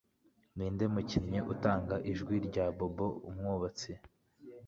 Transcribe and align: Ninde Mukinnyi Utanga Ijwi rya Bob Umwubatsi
Ninde 0.55 0.85
Mukinnyi 0.93 1.39
Utanga 1.53 1.95
Ijwi 2.11 2.35
rya 2.47 2.65
Bob 2.77 2.97
Umwubatsi 3.29 3.91